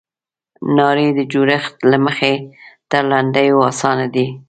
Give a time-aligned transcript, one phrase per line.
[0.77, 2.33] نارې د جوړښت له مخې
[2.91, 4.27] تر لنډیو اسانه دي.